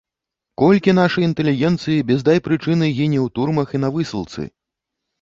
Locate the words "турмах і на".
3.39-3.97